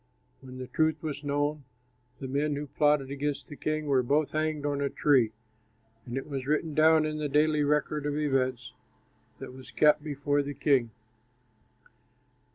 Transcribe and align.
When 0.41 0.57
the 0.57 0.65
truth 0.65 1.03
was 1.03 1.23
known, 1.23 1.63
the 2.19 2.27
men 2.27 2.55
who 2.55 2.65
plotted 2.65 3.11
against 3.11 3.49
the 3.49 3.55
king 3.55 3.85
were 3.85 4.01
both 4.01 4.31
hanged 4.31 4.65
on 4.65 4.81
a 4.81 4.89
tree; 4.89 5.31
and 6.07 6.17
it 6.17 6.27
was 6.27 6.47
written 6.47 6.73
down 6.73 7.05
in 7.05 7.19
the 7.19 7.29
daily 7.29 7.61
record 7.61 8.07
of 8.07 8.17
events 8.17 8.73
that 9.37 9.53
was 9.53 9.69
kept 9.69 10.03
before 10.03 10.41
the 10.41 10.55
king. 10.55 10.89